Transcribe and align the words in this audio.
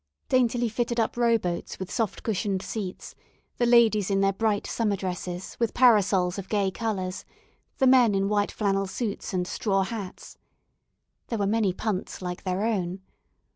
Daintily 0.29 0.67
fitted 0.67 0.99
up 0.99 1.15
rowboats 1.15 1.77
with 1.77 1.91
soft 1.91 2.23
cushioned 2.23 2.63
seats, 2.63 3.13
the 3.57 3.67
ladies 3.67 4.09
in 4.09 4.19
their 4.19 4.33
bright 4.33 4.65
summer 4.65 4.95
dresses, 4.95 5.55
with 5.59 5.75
parasols 5.75 6.39
of 6.39 6.49
gay 6.49 6.71
colours; 6.71 7.23
the 7.77 7.85
men 7.85 8.15
in 8.15 8.27
white 8.27 8.51
flannel 8.51 8.87
suits 8.87 9.31
and 9.31 9.45
straw 9.45 9.83
hats. 9.83 10.39
There 11.27 11.37
were 11.37 11.45
many 11.45 11.71
punts 11.71 12.19
like 12.19 12.41
their 12.41 12.63
own. 12.63 13.01